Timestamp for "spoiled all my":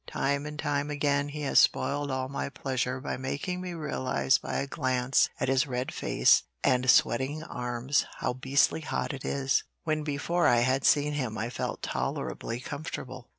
1.59-2.49